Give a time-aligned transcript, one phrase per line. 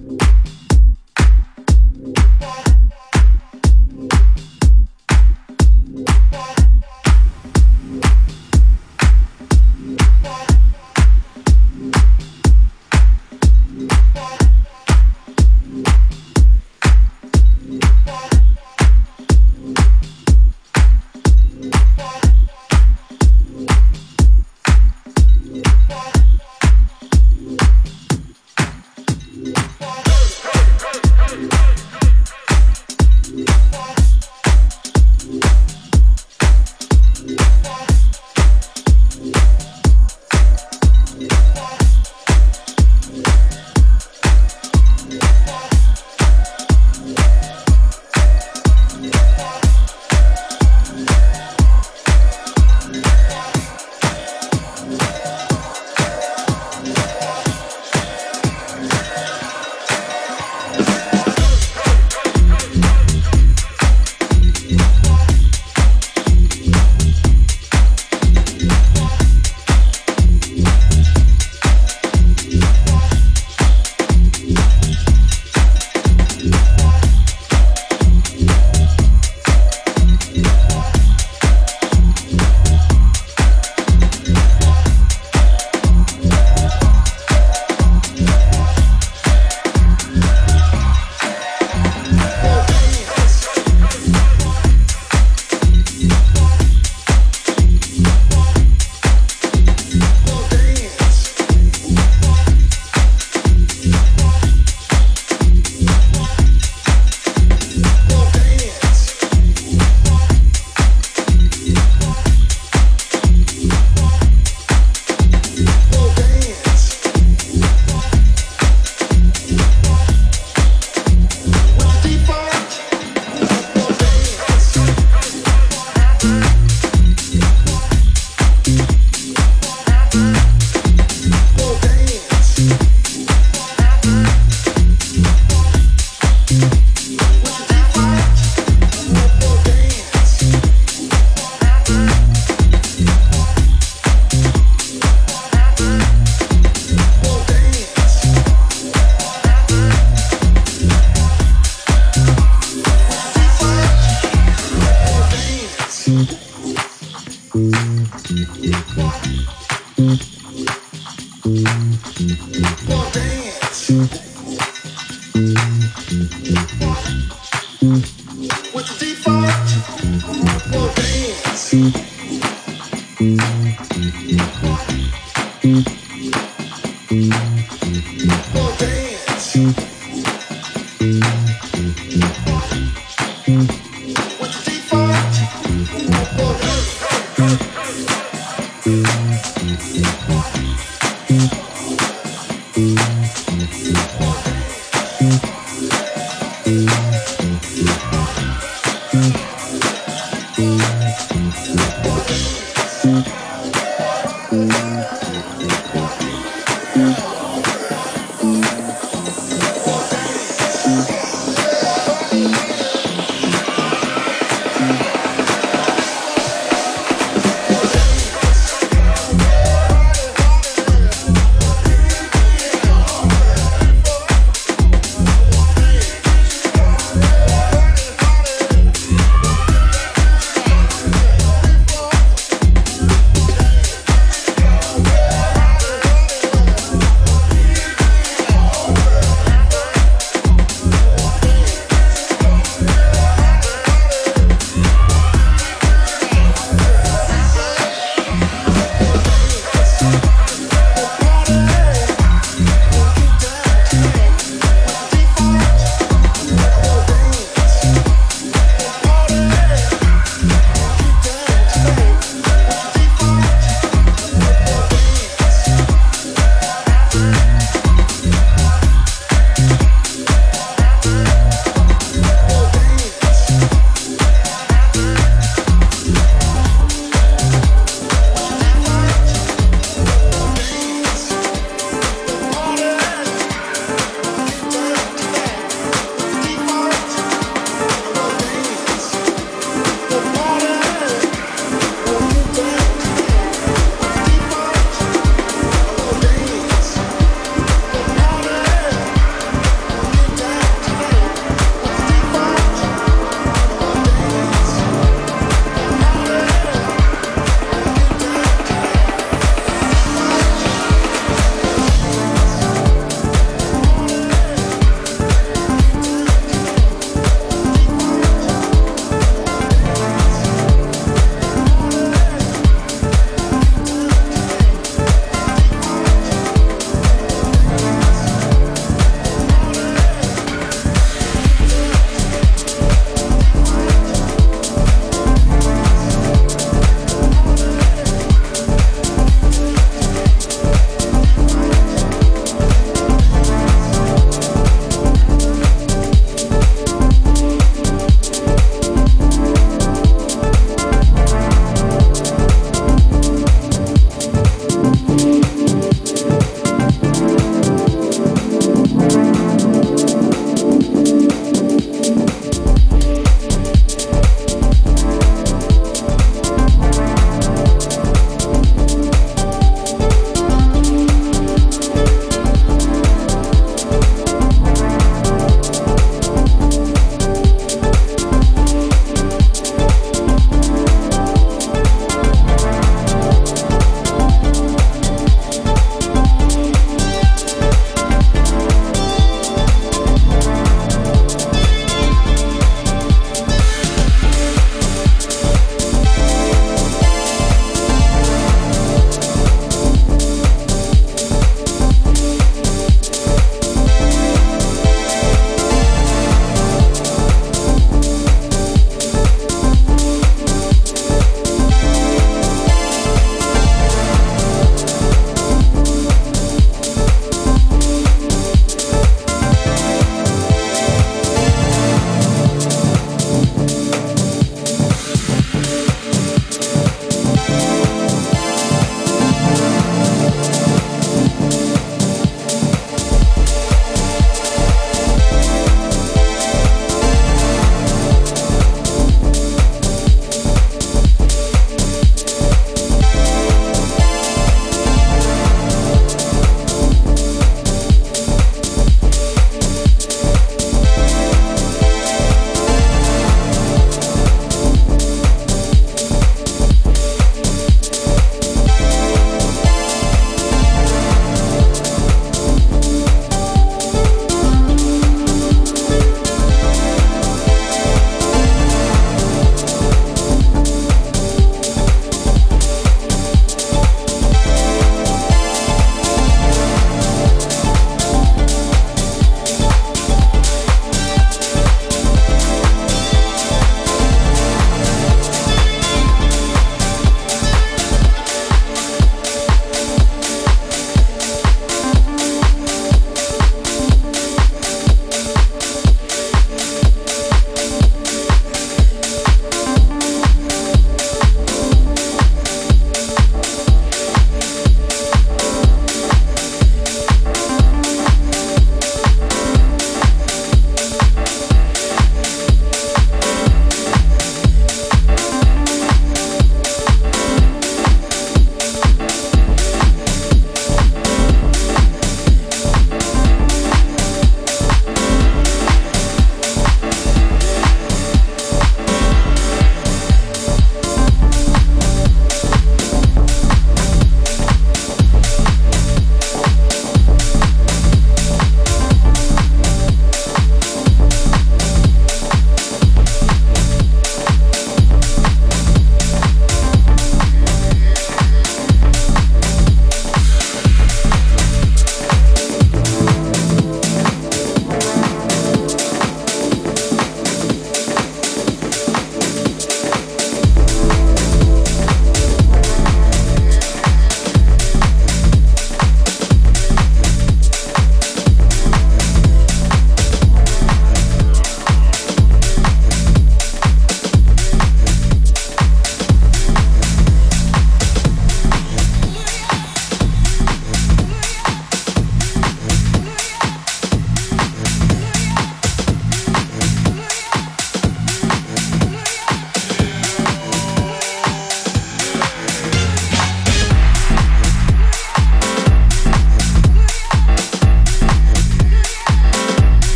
[0.00, 0.27] Thank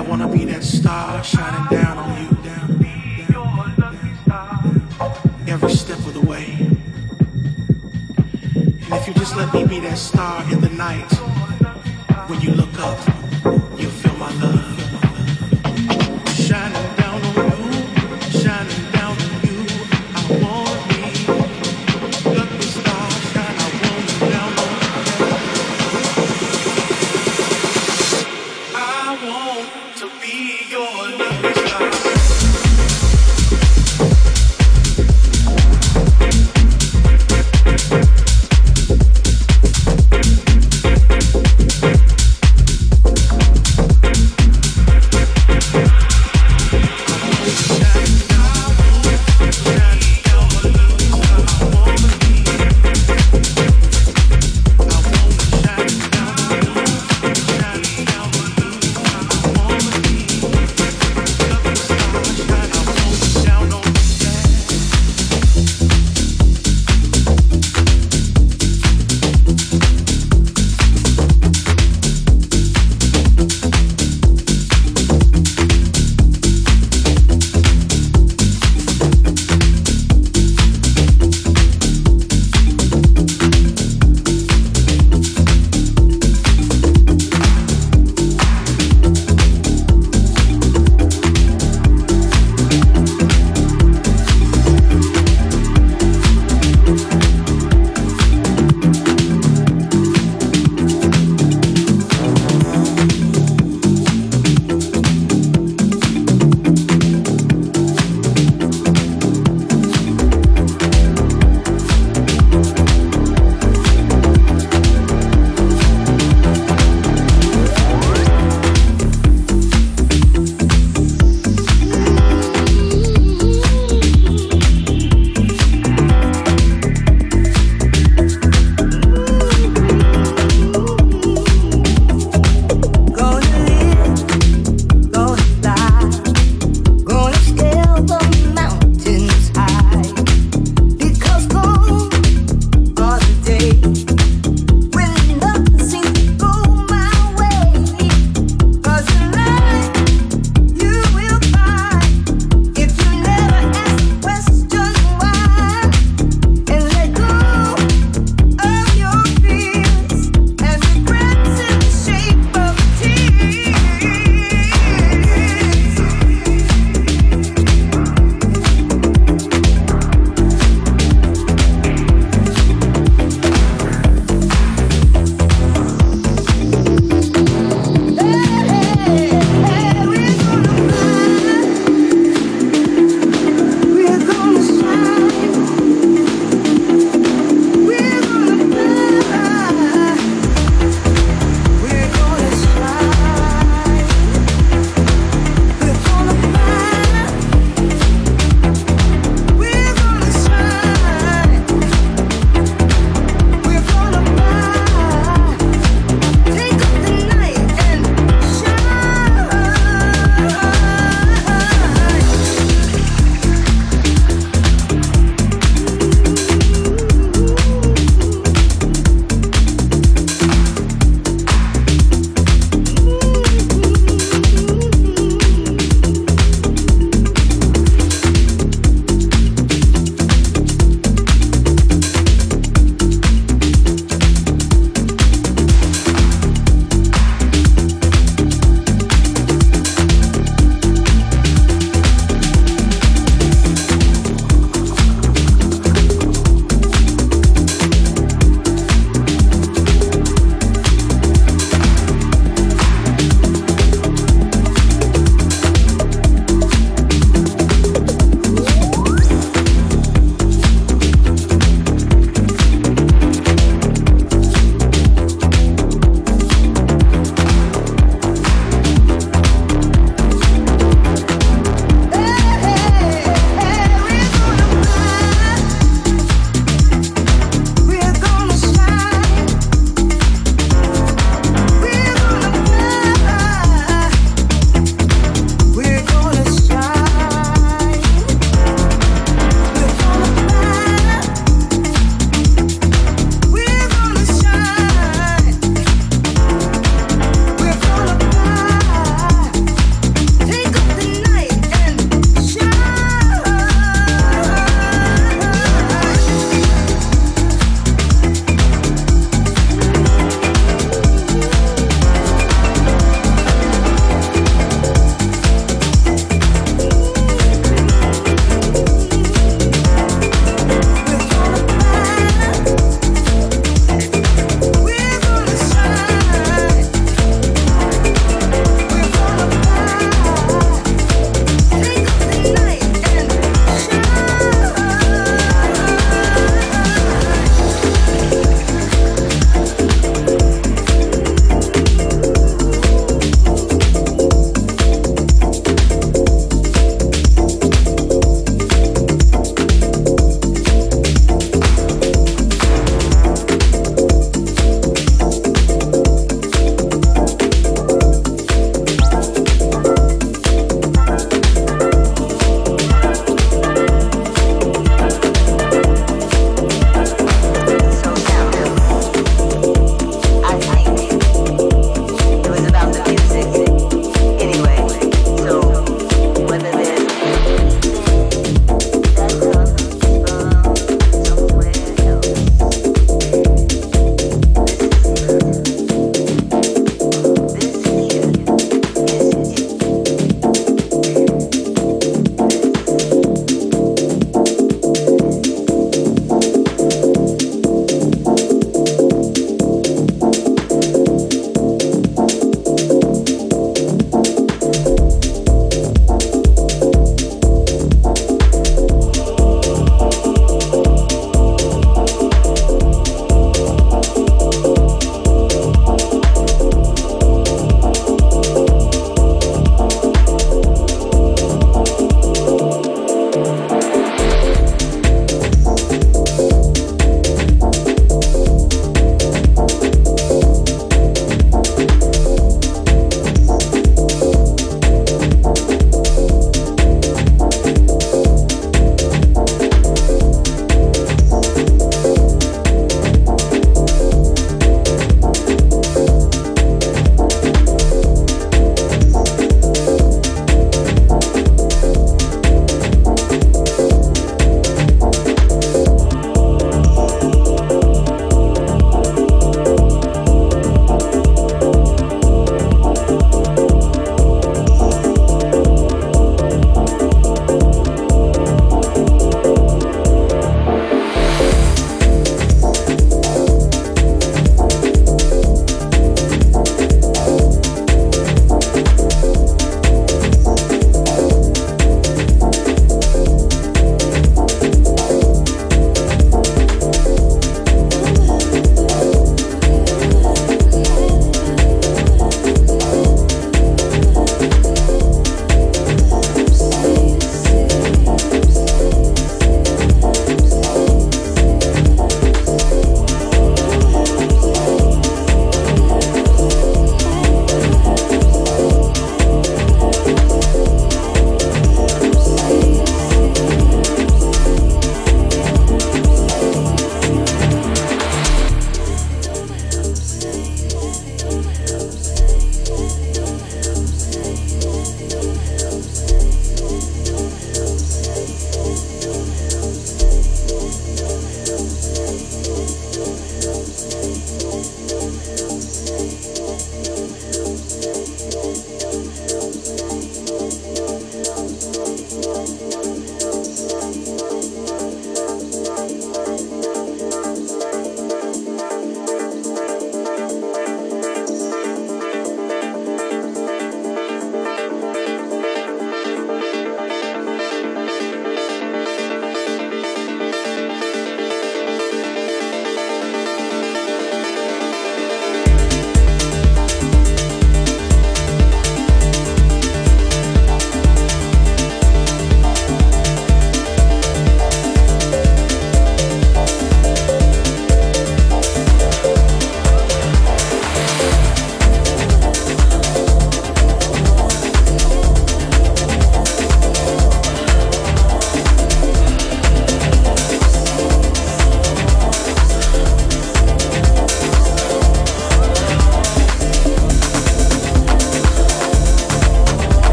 [0.00, 2.28] I wanna be that star shining down on you,
[5.46, 6.56] every step of the way.
[8.56, 11.12] And if you just let me be that star in the night,
[12.30, 13.19] when you look up.